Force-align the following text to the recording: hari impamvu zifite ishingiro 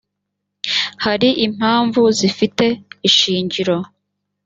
hari 1.05 1.29
impamvu 1.45 2.01
zifite 2.17 2.65
ishingiro 3.07 3.77